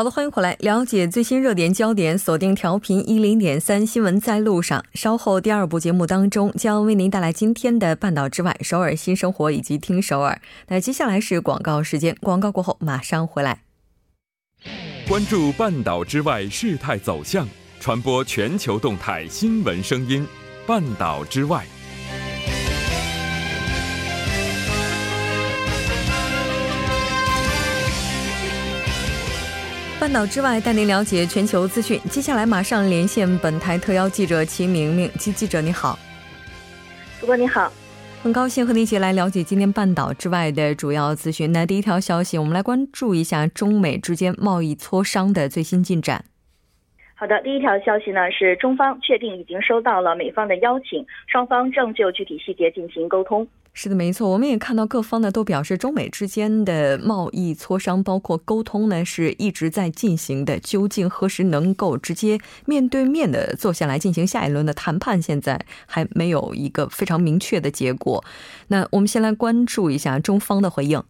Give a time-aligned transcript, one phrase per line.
[0.00, 4.82] 好的，欢迎回来，了解最新热点焦点，锁定调频一零点三新闻在路上。
[4.94, 10.40] 稍后第二部节目当中将为您带来今天的半岛之外、首尔新生活以及听首尔。
[10.68, 13.60] 那接下来是广告时间，广告过后马上回来。
[15.06, 17.46] 关注半岛之外事态走向，
[17.78, 20.26] 传播全球动态新闻声音，
[20.66, 21.66] 半岛之外。
[30.00, 32.00] 半岛之外，带您了解全球资讯。
[32.10, 35.98] 接下来马上连线本台特邀记者齐明明，齐记者你好，
[37.20, 37.70] 主播你好，
[38.22, 41.52] 很高兴和你一起来了解今天半岛之外的主要资讯。
[41.52, 46.24] 那第一条消息，我们来关注一下中美之间贸易磋商的最新进展。
[47.20, 53.46] 好的，第一条消息呢是中方确定已经收到了美方的邀请，双方正就具体细节进行沟通。
[53.74, 60.58] 是的，没错，我们也看到各方呢都表示，中美之间的贸易磋商，包括沟通呢，是一直在进行的。
[60.60, 68.24] 究竟何时能够直接面对面的坐下来进行下一轮的谈判，现在还没有一个非常明确的结果。
[68.68, 71.02] 那我们先来关注一下中方的回应。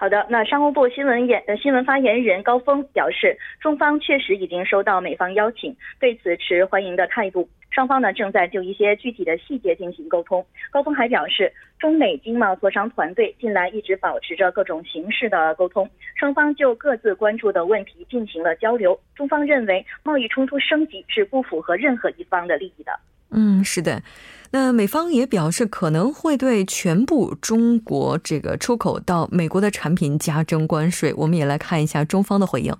[0.00, 7.48] 好的，那商务部新闻演呃新闻发言人高峰表示，中方确实已经收到美方邀请，对此持欢迎的态度。
[7.70, 10.46] 双方呢正在就一些具体的细节进行沟通。
[10.70, 18.96] 高峰还表示，中美经贸磋商团队近来一直保持着各种形式的沟通，双方就各自关注的问题进行了交流。
[19.16, 22.92] 中方认为，贸易冲突升级是不符合任何一方的利益的。
[23.32, 24.00] 嗯，是的。
[24.50, 31.12] 那美方也表示可能会对全部中国这个出口到美国的产品加征关税。
[31.16, 32.74] 我们也来看一下中方的回应。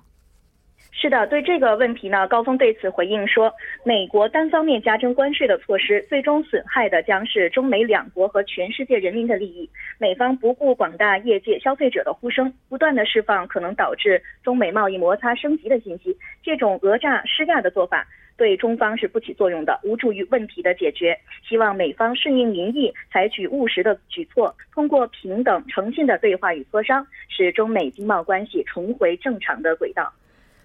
[1.01, 3.53] 是的，对这个问题呢，高峰对此回应说，
[3.85, 9.71] 美国单方面加征关税的措施，最终损害的将是中美两国和全世界人民的利益。
[9.99, 18.05] 美方不顾广大业界消费者的呼声，不断的释放可能导致中美贸易摩擦升级的信息，这种讹诈施压的做法，
[18.39, 21.19] 对中方是不起作用的，无助于问题的解决。
[21.47, 30.11] 希望美方顺应民意，采取务实的举措，通过平等诚信的对话与磋商，使中美经贸关系重回正常的轨道。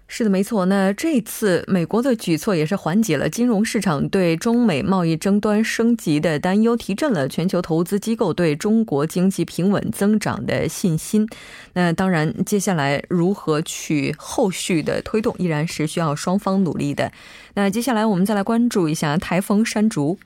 [0.06, 0.66] 是的，没错。
[0.66, 11.26] 那这次美国的举措也是缓解了金融市场对中美贸易争端升级的担忧，提振了全球投资机构对中国经济平稳增长的信心。
[11.72, 17.10] 那当然，接下来如何去后续的推动，依然是需要双方努力的。
[17.54, 20.18] 那接下来我们再来关注一下台风山竹。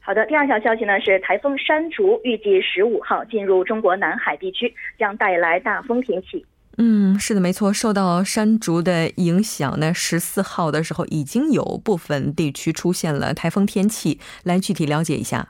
[0.00, 6.46] 好的，第二条消息呢是台风山竹预计十五号进入中国南海地区，将带来大风天气。
[6.80, 7.72] 嗯，是的，没错。
[7.72, 14.20] 受到山竹的影响呢，十四号的时候已经有部分地区出现了台风天气。
[14.44, 15.48] 来具体了解一下。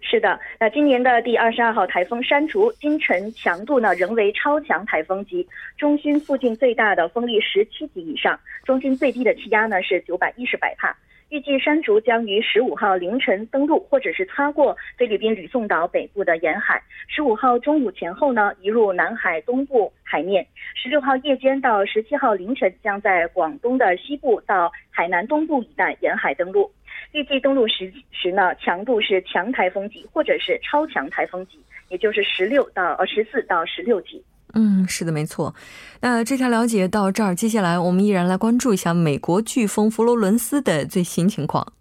[0.00, 5.46] 是的，那今年的第二十二号台风山竹，今晨强度呢仍为超强台风级，
[5.76, 10.96] 中心附近最大的风力十七级以上，中心最低的气压呢是九百一十百帕。
[11.30, 16.82] 预计山竹将于十五号凌晨登陆，或者是擦过菲律宾吕宋岛北部的沿海。
[17.06, 20.44] 十五号中午前后呢，移入南海东部海面。
[20.74, 26.68] 十六号夜间到十七号凌晨，将在广东的西部到海南东部一带沿海登陆。
[27.12, 34.20] 预计登陆时时呢，强度是强台风级或者是超强台风级，也就是十六到呃十四到十六级。
[34.54, 35.54] 嗯，是的，没错。
[36.00, 41.72] 那这条了解到这儿，接下来我们依然来关注一下美国飓风佛罗伦斯的最新情况。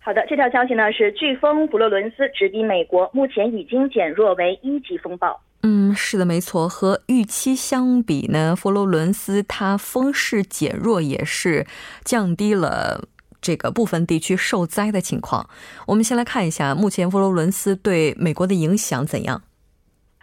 [0.00, 5.40] 好的，这条消息呢是飓风佛罗伦斯直逼美国，目前已经减弱为一级风暴。
[5.62, 6.68] 嗯，是的，没错。
[6.68, 11.66] 和预期相比呢，佛罗伦斯它风势减弱，也是
[12.04, 13.08] 降低了
[13.40, 15.48] 这个部分地区受灾的情况。
[15.86, 19.42] 我们先来看一下目前佛罗伦斯对美国的影响怎样。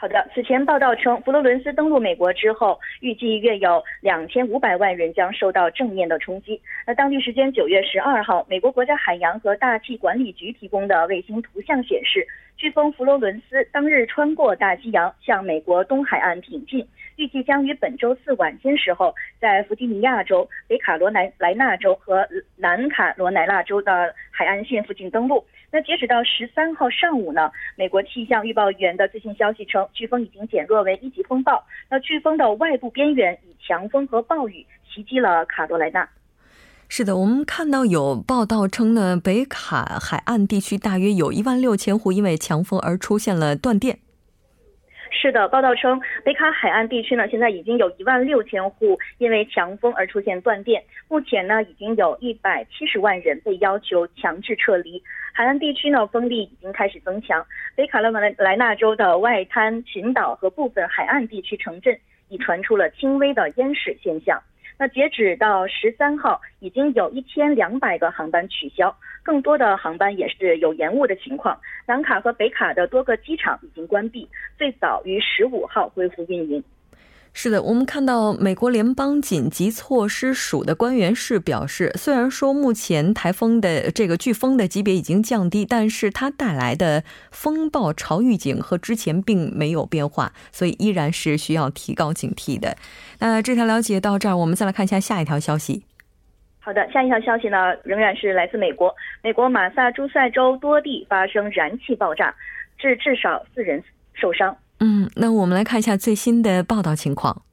[0.03, 6.61] 好的，此前报道称，佛罗伦斯登陆美国之后，预计约有两千五百万人将受到正面的冲击。
[6.85, 12.27] 那当地时间九月十二号，美国国家海洋和大气管理局提供的卫星图像显示，
[12.59, 16.85] 飓风佛罗伦斯当日穿过大西洋，向美国东海岸挺进，
[17.15, 22.27] 预计将于本周四晚间时候，在弗吉尼亚州、北卡罗来莱纳州和
[22.57, 25.45] 南卡罗来纳州的海岸线附近登陆。
[25.73, 31.65] 那截止到十三号上午呢，美国气象预报员的最新消息称，飓风已经减弱为一级风暴。
[31.89, 36.07] 那飓风的外部边缘以强风和暴雨袭击了卡罗莱纳。
[36.89, 43.97] 是的，我们看到有报道称呢，北卡海岸地区大约有一万六千户因为强风而出现了断电。
[45.15, 50.83] 是的，报道称，北卡海岸地区呢，现在已经有一万六千户因为强风而出现断电。
[51.07, 55.01] 目前呢，已经有一百七十万人被要求强制撤离。
[55.33, 57.45] 海岸地区呢，风力已经开始增强。
[57.75, 64.41] 北卡罗来莱纳州的外滩群岛和部分海岸地区城镇已传出了轻微的淹水现象。
[64.83, 68.93] 那截止到十三号，已经有一千两百个航班取消。
[69.23, 71.57] 更多的航班也是有延误的情况，
[71.87, 74.27] 南卡和北卡的多个机场已经关闭，
[74.57, 76.61] 最早于十五号恢复运营。
[77.35, 92.77] 是的，我们看到美国联邦紧急措施署的官员是表示，虽然说目前台风的这个飓风的级别已经降低，但是它带来的风暴潮预警和之前并没有变化，所以依然是需要提高警惕的。
[93.19, 95.83] 那这条了解到这儿，我们再来看一下下一条消息。
[96.59, 98.93] 好的，下一条消息呢，仍然是来自美国。
[99.23, 102.33] 美国马萨诸塞州多地发生燃气爆炸，
[102.77, 103.83] 致至少四人
[104.13, 104.55] 受伤。
[104.85, 107.43] 嗯，那我们来看一下最新的报道情况。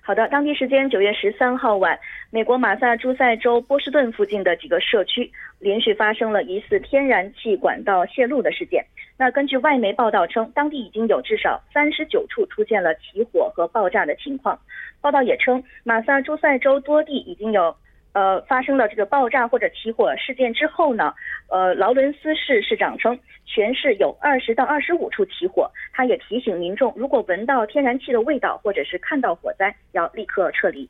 [0.00, 1.98] 好的，当地时间九月十三号晚，
[2.30, 8.82] 美国马萨诸塞州波士顿附近的几个社区连续发生了疑似天然气管道泄漏的事件。
[9.18, 14.58] 那根据外媒报道称，当地已经有至少三十九处出现了起火和爆炸的情况。
[15.02, 17.76] 报道也称，马萨诸塞州多地已经有。
[18.12, 21.14] 呃，发生了这个爆炸或者起火事件之后呢，
[21.48, 25.70] 呃，劳伦斯市市长称，全市有二十到二十五处起火。
[25.92, 30.88] 他也提醒民众，如果闻到天然气的味道，或者是看到火灾，要立刻撤离。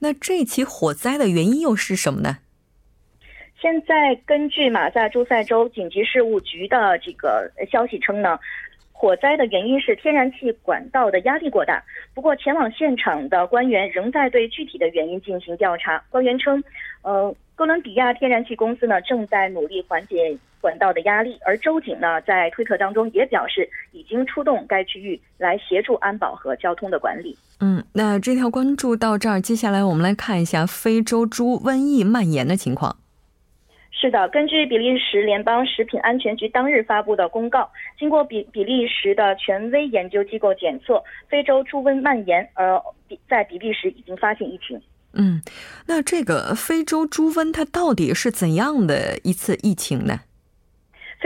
[0.00, 2.38] 那这起火灾的原因又是什么呢？
[3.60, 8.38] 现在根据马萨诸塞州紧急事务局的这个消息称呢。
[8.98, 11.82] 火灾的原因是天然气管道的压力过大，
[12.14, 16.02] 不过前往现场的官员仍在对具体的原因进行调查。
[16.08, 16.64] 官员称，
[17.02, 27.36] 呃，哥伦比亚天然气公司呢正在努力缓解管道的压力，而州警呢在推特当中也表示已经出动该区域来协助安保和交通的管理。
[27.60, 32.96] 嗯，那这条关注到这儿，接下来我们来看一下非洲猪瘟疫蔓延的情况。
[33.98, 42.78] 是的，根据比利时联邦食品安全局当日发布的公告，经过比比利时的权威研究机构检测，非洲猪瘟蔓延，而
[43.08, 44.78] 比在比利时已经发现疫情。
[45.14, 45.40] 嗯，
[45.86, 50.20] 那这个非洲猪瘟它到底是怎样的一次疫情呢？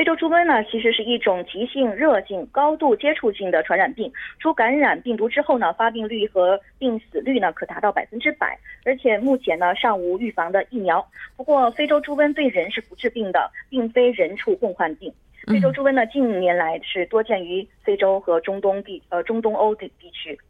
[0.00, 4.11] 非洲猪瘟呢，其实是一种急性热性、高度接触性的传染病。
[4.38, 11.06] 猪感染病毒之后呢，发病率和病死率呢可达到百分之百，而且目前呢尚无预防的疫苗。
[11.37, 15.12] 不过，非洲猪瘟对人是不治病的，并非人畜共患病。
[15.47, 20.41] 非洲猪瘟呢近年来是多见于非洲和中东地呃中东欧地地区。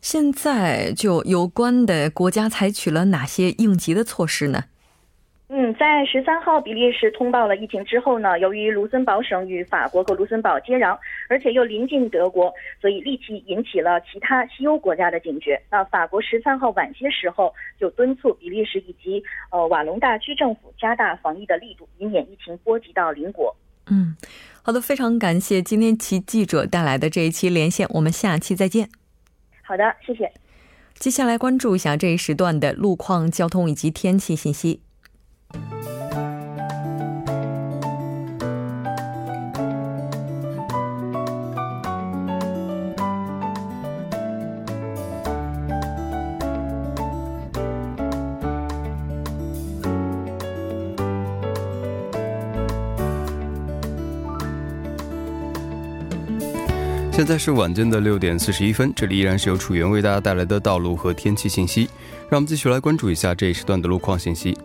[0.00, 4.66] 现在就有关的国家采取了哪些应急的措施呢？
[5.50, 15.58] 嗯，在十三号比利时通报了疫情之后呢，由于卢森堡省与法国和卢森堡接壤，而且又临近德国，所以立即引起了其他西欧国家的警觉。
[15.70, 17.50] 那法国十三号晚些时候
[17.80, 23.56] 就敦促比利时以及呃瓦隆大区政府加大防疫的力度，以免疫情波及到邻国。
[23.90, 24.14] 嗯，
[24.60, 28.90] 好的，非常感谢今天其记者带来的这一期连线，我们下期再见。
[29.62, 30.30] 好的，谢谢。
[30.96, 34.82] 接下来关注一下这一时段的路况、交通以及天气信息。
[57.18, 61.90] 现在是晚间的六点四十一分，这里依然是由楚源为大家带来的道路和天气信息。
[62.30, 64.56] 让我们继续来关注一下这一时段的路况信息。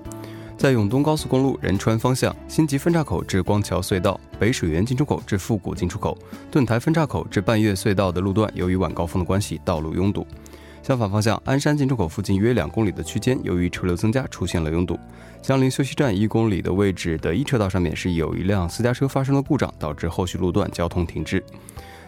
[0.56, 6.16] 在永东高速公路仁川方向，新集分岔口至光桥隧道、北水源进出口至复古进出口、
[6.52, 10.24] 盾台分岔口至半月隧道的路段，由于晚高峰的关系，道路拥堵。
[10.84, 14.96] 相反方向，鞍山进出口附近约两公里的区间，由于车流增加，出现了拥堵。
[15.42, 21.44] 相邻休息站一公里的位置的一车道上面是有一辆私家车发生了故障，导致后续路段交通停滞。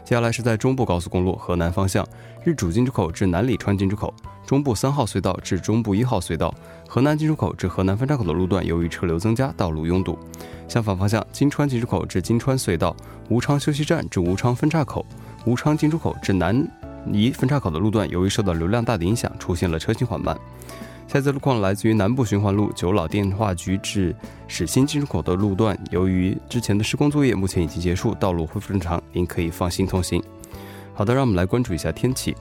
[0.06, 2.08] 接下来是在中部高速公路河南方向，
[2.44, 4.14] 日主进出口至南里川进出口、
[4.46, 6.54] 中部三号隧道至中部一号隧道、
[6.88, 10.16] 河南进出口至河南分岔口的路段，由于车流增加，道路拥堵。
[10.68, 12.96] 相反方向，金川进出口至金川隧道、
[13.30, 15.04] 吴昌休息站至吴昌分岔口、
[15.44, 16.56] 吴昌进出口至南
[17.12, 20.38] 宜分岔口的路段，由于受到流量大的影响，出现了车行缓慢。
[21.08, 24.14] 下次路况来自于南部循环路九老电话局至
[24.48, 30.22] 始新进出口的路段，由于之前的施工作业目前已经结束，道路恢复正常，您可以放心通行。
[30.94, 32.36] 好的，让我们来关注一下天气。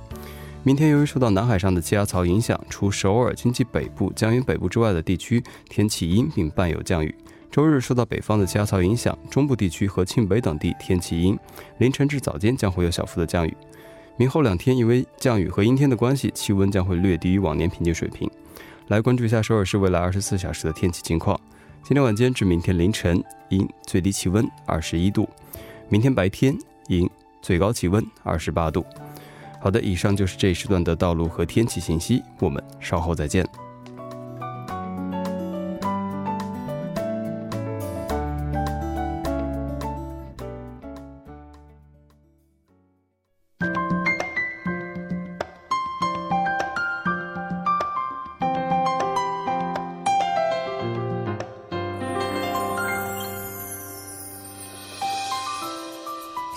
[0.64, 7.14] 明天由于受到南海上的气压槽影响，除首尔、经济北部、江阴北部之外的地区天气阴，并伴有降雨。
[7.50, 11.38] 周日受到北方的气压槽影响，中部地区和庆北等地天气阴，
[11.78, 13.56] 凌晨至早间将会有小幅的降雨。
[14.16, 18.30] 明后两天因为降雨和阴天的关系，气温将会略低于往年平均水平。
[18.88, 21.38] 来关注一下首尔市未来二十四小时的天气情况。
[21.82, 25.24] 今天晚间至明天凌晨阴，最低气温二十一度；
[25.88, 26.56] 明天白天
[26.88, 27.08] 阴，
[27.42, 28.84] 最高气温二十八度。
[29.60, 33.46] 好的，以上就是这一时段的道路和天气信息，我们稍后再见。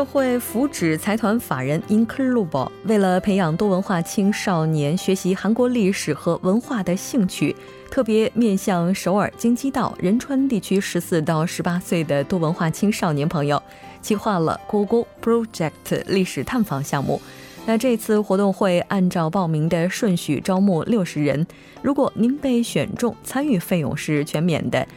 [0.00, 7.54] 社会福祉财团法人 Inclubo 为了培养多文化青少年学习韩国历史和文化的兴趣。
[7.90, 13.62] 特别面向首尔京畿道仁川地区十四到十八岁的多文化青少年朋友，
[14.00, 17.20] 计划了 Google Project 历史探访项目。
[17.66, 21.46] 那这次活动会按照报名的顺序招募六十人。
[21.82, 24.88] 如果您被选中，参与费用是全免的。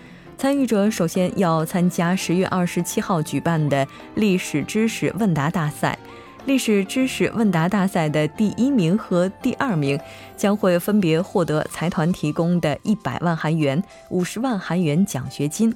[0.43, 5.97] 参与者首先要参加十月二十七号举办的历史知识问答大赛。
[6.43, 9.97] 历史知识问答大赛的第一名和第二名
[10.35, 15.73] 将会分别获得财团提供的一百万韩元、五十万韩元奖学金。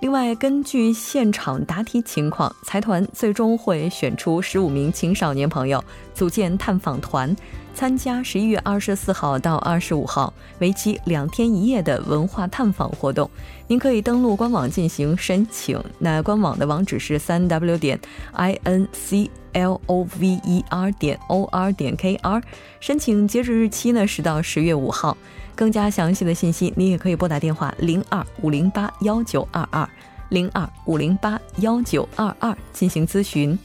[0.00, 5.82] 另外，根据现场答题情况，财团最终会选出十五名青少年朋友，
[6.14, 7.34] 组建探访团，
[7.74, 13.28] 参加十一月二十四号到二十五号为期两天一夜的文化探访活动。
[13.66, 17.98] 您可以登录官网进行申请，那官网的网址是三 w 点
[18.32, 19.30] i n c。
[19.56, 22.42] l o v e r 点 o r 点 k r，
[22.78, 25.16] 申请截止日期呢是到十月五号。
[25.56, 29.88] 更加详细的信息，你也可以拨打电话零二五零八幺九二二
[30.28, 33.58] 零二五零八幺九二二进行咨询。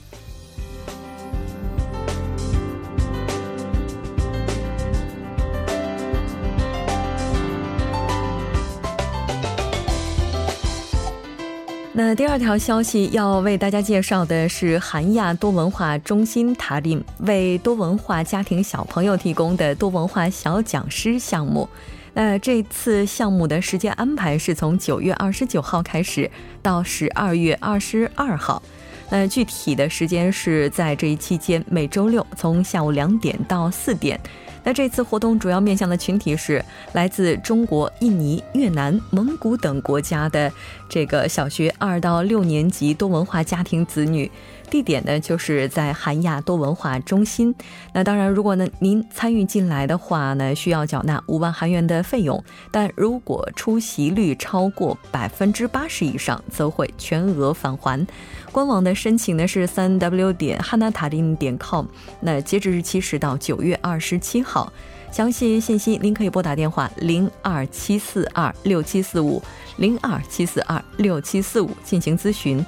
[11.93, 21.67] 那第二条消息要为大家介绍的是韩亚多文化中心塔林为多文化家庭小朋友提供的多文化小讲师项目。
[22.13, 26.31] 那这次项目的时间安排是从九月二十九号开始
[26.61, 28.63] 到十二月二十二号。
[29.09, 34.17] 那具体的时间是在这一期间，每周六从下午两点到四点。
[34.63, 36.63] 那这次活动主要面向的群体是
[36.93, 40.51] 来自中国、印尼、越南、蒙古等国家的
[40.87, 44.29] 这个小学二到六年级多文化家庭子女。
[44.71, 47.53] 地点呢，就是在韩亚多文化中心。
[47.93, 52.41] 那当然，如果呢您参与进来的话呢，需要缴纳五万韩元的费用。
[52.71, 58.07] 但如果出席率超过百分之八十以上，则会全额返还。
[58.53, 61.85] 官网的申请呢是三 w 点哈娜塔林点 com。
[62.21, 64.71] 那截止日期是到九月二十七号。
[65.11, 69.43] 详细信息您可以拨打电话零二七四二六七四五
[69.75, 72.65] 零二七四二六七四五进行咨询。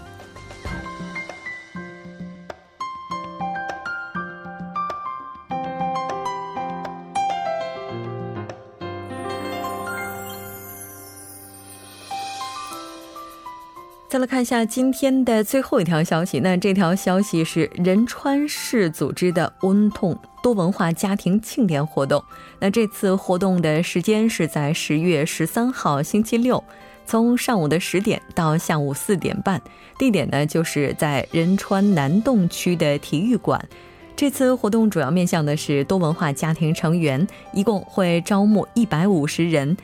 [14.44, 16.40] 下今天的最后一条消息。
[16.40, 22.24] 那这条消息是仁川市组织的温痛多文化家庭庆典活动。
[22.60, 26.64] 那这次活动的时间是在十月十三号星期六，
[27.06, 29.62] 从上午的十点到下午四点半。
[29.98, 33.64] 地点呢就是在仁川南洞区的体育馆。
[34.16, 39.76] 这次活动主要面向的是多文化家庭成员，一共会招募一百五十人。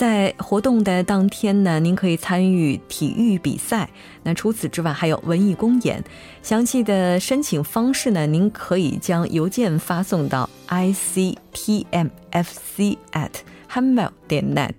[0.00, 3.86] 在活动的当天呢，您可以参与体育比赛。
[4.22, 6.02] 那除此之外，还有文艺公演。
[6.42, 13.28] 详细的申请方式呢，您可以将邮件发送到 i c t m f c at
[13.70, 14.72] hamail 点 net。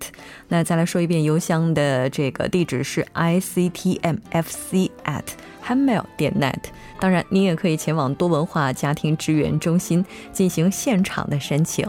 [0.48, 5.22] 那再来说一遍，邮箱的这个地址是 i c t m f c at
[5.64, 6.58] hamail 点 net。
[6.98, 11.88] 当然，您也可以前往多文化家庭支援中心进行现场的申请。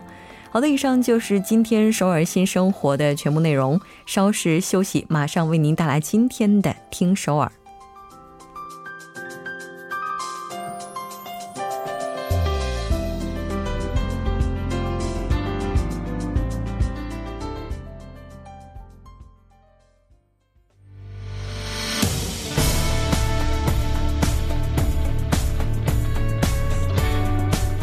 [0.53, 7.51] 好的以上就是今天首尔新生活的全部内容稍事休息马上为您带来今天的听首尔。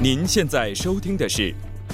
[0.00, 1.52] 您现在收听的是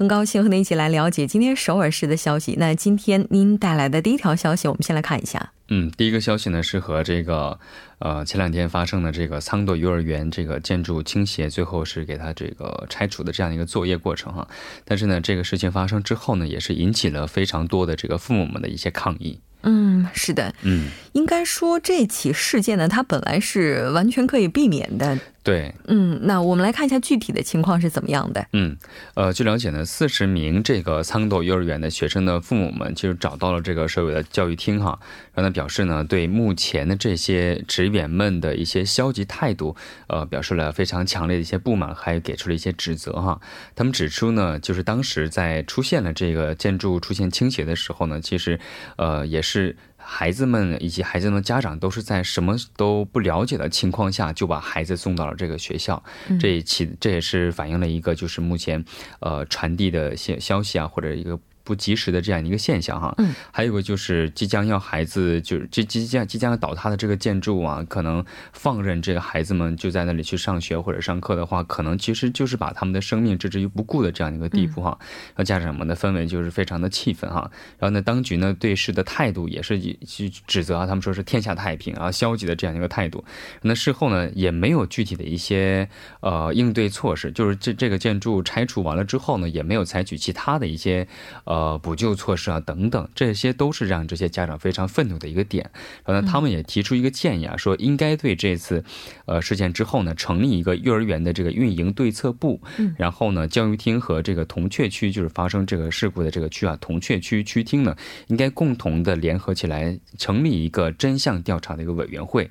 [0.00, 2.56] 很高兴和您一起来了解今天首尔市的消息。
[2.58, 5.52] 那今天您带来的第一条消息，我们先来看一下。
[5.68, 7.60] 嗯，第一个消息呢是和这个。
[7.98, 14.48] 呃，前两天发生的这个仓朵幼儿园这个建筑倾斜，最后是给他这个拆除的这样一个作业过程哈。
[14.86, 19.38] 但是呢，这个事情发生之后呢，也是引起了非常多的这个父母们的一些抗议。
[19.64, 25.18] 嗯，是的，嗯，应该说这起事件呢，它本来是完全可以避免的。
[25.42, 28.46] 对，嗯，那我们来看一下具体的情况是怎么样的。
[28.52, 28.76] 嗯，
[29.14, 34.98] 呃，据了解呢，四十名这个苍斗幼儿园的学生的父母们，其实找到了这个社委的教育厅哈，
[35.32, 39.74] 让他表示呢，对目前的这些职员们的一些消极态度，
[40.08, 43.40] 呃，表示了非常强烈的一些不满，还给出了一些指责哈。
[43.74, 48.60] 他们指出呢，就是当时在出现了这个建筑出现倾斜的时候呢，其实，
[48.96, 49.74] 呃，也是。
[50.12, 56.02] 孩子们以及孩子们的家长都是在什么都不了解的情况下就把孩子送到了这个学校，
[56.40, 58.84] 这一期这也是反映了一个就是目前，
[59.20, 61.38] 呃传递的消消息啊或者一个。
[61.70, 74.98] 不及时的这样一个现象哈，嗯，还有个就是即将要孩子就是即即将即将要倒塌的这个建筑啊，可能放任这个孩子们就在那里去上学或者上课的话，可能其实就是把他们的生命置之于不顾的这样一个地步哈。
[75.36, 77.48] 让家长们的氛围就是非常的气愤哈。
[77.78, 83.24] 然后呢，当局呢对事的态度也是去指责啊，他们说是天下太平啊，消极的这样一个态度。
[83.62, 91.06] 那事后呢也没有具体的一些呃应对措施，就是这这个建筑拆除完了之后呢，也没有采取其他的一些
[91.44, 91.59] 呃。
[91.60, 95.70] 呃，补救措施啊，等等，这些都是让这些家长非常愤怒的一个点。
[96.06, 98.82] 然后呢，他们也提出一个建议啊，说应该对这次，
[99.26, 102.58] 呃，事件之后呢，成立一个幼儿园的这个运营对策部。
[102.78, 102.94] 嗯。
[102.96, 107.94] 然后呢，教育厅和这个铜雀区，就是发生这个事故的这个区啊，铜雀区区厅呢，
[108.28, 112.50] 应该共同的联合起来，成立一个真相调查的一个委员会，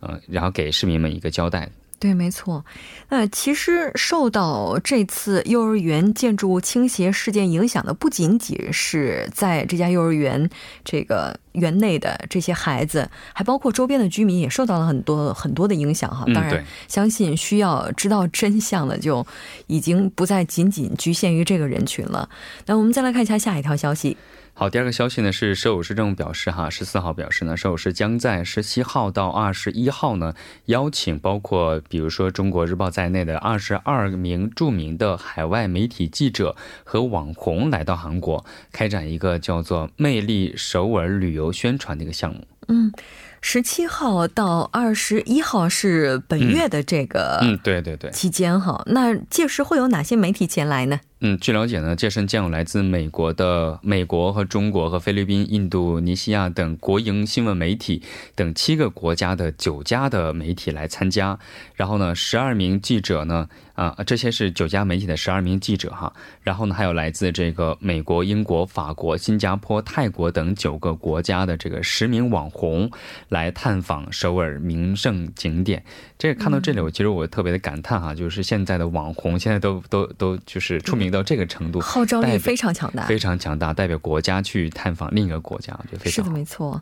[0.00, 1.70] 呃，然后给市民们一个交代。
[2.00, 2.64] 对，没错。
[3.10, 10.48] 那其实受到这次幼儿园建筑物倾斜事件影响的，不仅仅是在这家幼儿园
[10.82, 16.24] 这个园内的这些孩子，还包括周边的居民，也受到了很多很多的影响哈。
[16.32, 19.26] 当然，相信需要知道真相的，就
[19.66, 22.26] 已经不再仅仅局限于这个人群了。
[22.64, 24.16] 那我们再来看一下下一条消息。
[24.60, 30.34] 好，第二个消息呢是首尔市政府表示，哈，十四号表示呢，首尔市将在十七号到二十一号呢，
[30.66, 42.46] 邀请包括比如说中国日报在内的二十二名著名的海外媒体记者和网红来到韩国，开展一个叫做“魅力首尔”旅游宣传的一个项目。
[42.68, 42.92] 嗯。
[43.40, 51.00] 十七号到二十一号是本月的这个嗯对对对期间哈，那届时会有哪些媒体前来呢？
[51.22, 58.02] 嗯，据了解呢，这身将有来自美国的美国和中国和菲律宾、印度尼西亚等国营新闻媒体
[58.34, 61.38] 等七个国家的九家的媒体来参加，
[61.74, 63.48] 然后呢，十二名记者呢。
[63.80, 72.90] 啊，这些是九家媒体的十二名记者哈，然后呢，还有来自这个美国、英国、法国、新加坡、泰国等九个国家的这个十名网红
[73.30, 75.82] 来探访首尔名胜景点。
[76.18, 86.80] 这个看到这里，我其实我特别的感叹哈，就是现在的网红现在都都都就是出名到这个程度，号召力非常强大，非常强大，代表国家去探访另一个国家，我觉得非常是的，没错。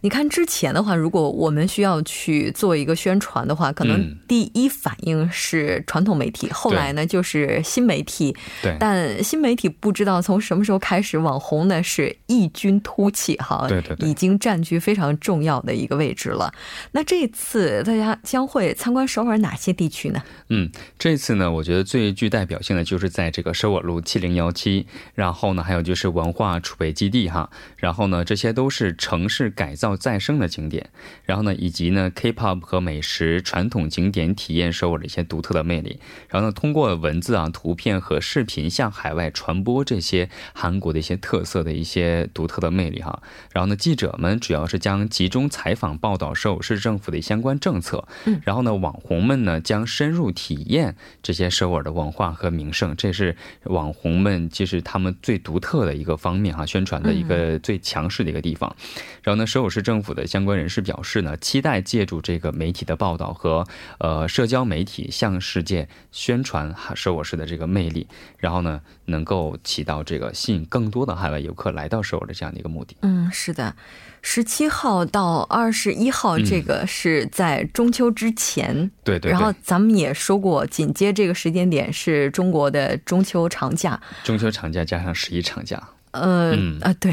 [0.00, 6.48] 你看之前的话，如果我们需要去做一个宣传的话，可能第一反应是传统媒体。
[6.50, 8.36] 后来呢，就是新媒体。
[8.62, 13.66] 对，但新媒体不知道从什么时候开始，网红呢是异军突起哈。
[13.68, 16.52] 对对对，已经占据非常重要的一个位置了。
[16.92, 20.22] 那这次大家将会参观首尔哪些地区呢？
[20.48, 30.90] 嗯，这次呢，我觉得最具代表性的就是在这个首尔路七零幺七，然后呢，还有就是文化储备基地哈，然后呢，这些都是城市改造再生的景点，
[31.24, 36.00] 然后呢，以及呢，K-pop 和美食传统景点体验首尔的一些独特的魅力。
[36.28, 43.22] 然后呢，通过文字啊、图片和视频向海外传播这些韩国的一些特色的一些独特的魅力哈。
[43.52, 48.06] 然后呢，记者们主要是将集中采访报道首尔市政府的相关政策。
[48.42, 52.94] 然后呢，网红们呢将深入体验这些首尔的文化和名胜。
[52.96, 58.74] 这是网红们其实他们最独特的一个方面哈，宣传的一个最强势的一个地方。
[59.22, 63.66] 然后呢，首尔市政府的相关人士表示呢，期待借助这个媒体的报道和
[63.98, 68.06] 呃社交媒体向世界宣传首尔市的这个魅力，
[68.38, 72.96] 然后呢，能够起到这个吸引更多的海外游客来到首尔的这样的一个目的。
[73.02, 73.74] 嗯，是的。
[74.22, 78.90] 十七号到二十一号，这个是在中秋之前。
[79.04, 79.30] 对对。
[79.30, 84.00] 然后咱们也说过，紧接这个时间点是中国的中秋长假。
[84.24, 85.82] 中秋长假加上十一长假。
[86.12, 87.12] 嗯啊，对。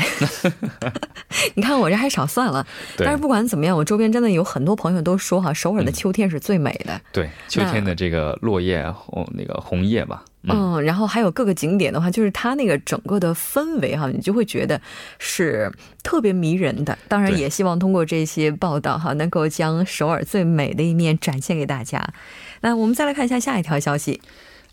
[1.56, 2.66] 你看我这还少算了。
[2.98, 7.00] 但是不管怎么样，我周边真的有很多朋友都说哈，首尔的秋天是最美的。
[7.12, 10.24] 对，秋天的这个落叶红那个红叶吧。
[10.54, 14.80] 嗯，然后还有各个景点的话，就是它那个整个的氛围哈，你就会觉得
[15.20, 15.72] 是
[16.04, 16.98] 特别迷人的。
[17.08, 22.06] 当然，也希望通过这些报道哈，能够将首尔最美的一面展现给大家。
[22.62, 24.22] 那我们再来看一下下一条消息。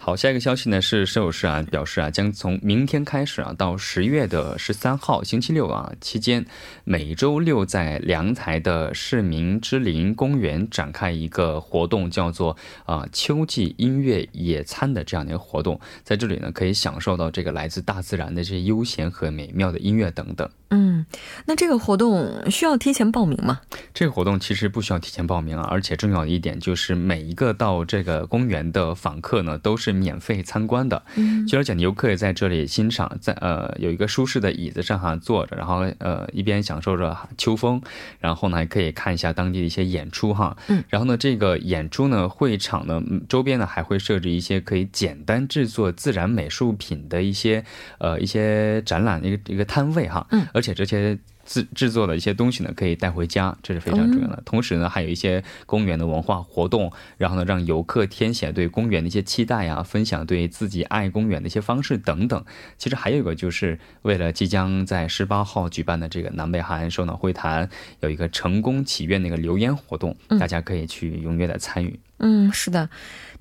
[0.04, 6.44] 好，下一个消息呢是首尔市啊表示啊，将从明天开始啊到十月的十三号星期六啊期间，
[6.82, 20.50] 每周六在良台的市民之林公园展开一个活动，叫做啊秋季音乐野餐的这样的一个活动，在这里呢可以享受到这个来自大自然的这些悠闲和美妙的音乐等等。
[20.70, 21.06] 嗯，
[21.44, 23.60] 那这个活动需要提前报名吗？
[23.94, 31.02] 这个活动其实不需要提前报名啊，而且重要的一点就是每一个到这个公园的访客呢都是免费参观的。
[31.16, 37.82] 嗯，据了解，游客也在这里欣赏，在呃有一个舒适的椅子上哈坐着，然后呃一边享受着秋风，
[38.18, 40.56] 然后呢还可以看一下当地的一些演出哈。
[40.68, 47.62] 嗯，然后呢这个演出呢会场呢周边呢还会设置一些可以简单制作自然美术品的一些
[47.98, 50.26] 呃一些展览一个一个摊位哈。
[50.30, 51.18] 嗯，而而且这些
[51.52, 54.42] 制制作的一些东西呢，可以带回家，这是非常重要的。
[54.46, 62.42] 同时呢，还有一些公园的文化活动，然后呢，让游客填写对公园的一些期待呀，分享对自己爱公园的一些方式等等。
[62.78, 67.68] 其实还有一个，就是为了即将在十八号举办的这个南北韩首脑会谈，
[68.00, 72.00] 有一个成功祈愿那个留言活动，大家可以去踊跃的参与。
[72.24, 72.88] 嗯，是的，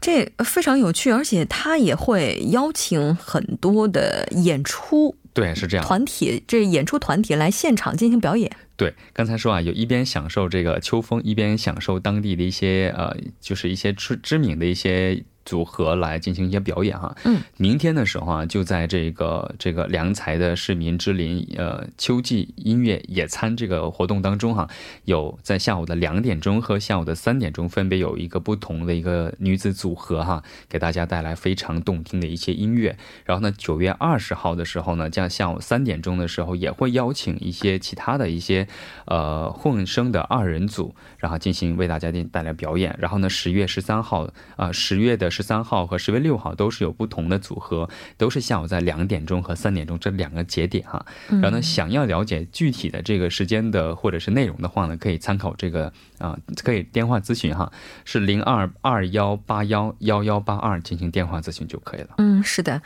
[0.02, 5.16] 这非常有趣，而且他也会邀请很多的演出。
[5.34, 5.86] 对，是这样。
[5.86, 8.52] 团体这演出团体来现场进行表演。
[8.76, 15.24] 对，刚才说啊，有一边享受这个秋风，一边享受当地的一些呃，就是一些知知名的一些。
[15.44, 24.70] 组合来进行一些表演哈，嗯，明天的时候啊，就在这个这个良才的市民之林呃秋季音乐野餐这个活动当中哈，
[25.06, 32.96] 有在下午的两点钟和下午的三点钟分别有一个不同的一个女子组合哈，给大家带来非常动听的一些音乐。
[33.26, 38.68] 然后呢，九月二十号的时候呢，将下午三点钟的时候也会邀请一些其他的一些
[39.06, 42.96] 呃混声的二人组，然后进行为大家带来表演。
[43.00, 45.31] 然后呢，十月十三号啊，十月的。
[45.32, 51.04] 十三号和十月六号都是有不同的组合，都是下午在两点钟和三点钟这两个节点哈。
[51.30, 57.72] 然后呢，想要了解具体的这个时间的或者是内容的话呢，可以参考这个啊，可以电话咨询哈，
[58.06, 62.10] 是零二二幺八幺幺幺八二进行电话咨询就可以了。
[62.18, 62.82] 嗯，是的，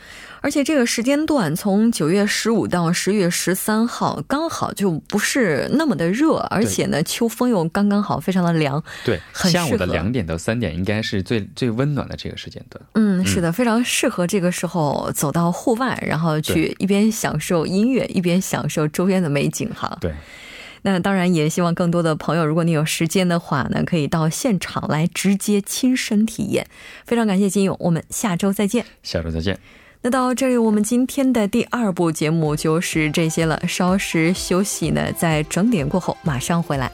[0.46, 8.80] 而且这个时间段从九月十五到十月十三号，刚好就不是那么的热，而且呢，秋风又刚刚好，非常的凉。
[9.04, 12.36] 对，下午的两点到三点应该是最最温暖的这个。
[12.36, 19.98] 时间段，嗯，是的，非常适合这个时候走到户外，然后去一边享受音乐，一边享受周边的美景哈。
[20.00, 20.14] 对，
[20.82, 26.68] 那当然也希望更多的朋友，如果你有时间的话呢，可以到现场来直接亲身体验。
[27.04, 28.84] 非常感谢金勇，我们下周再见。
[29.02, 29.58] 下周再见。
[30.06, 33.60] 那到这里，我们今天的第二部节目就是这些了。
[33.66, 36.88] 稍事休息呢，在整点过后马上回来。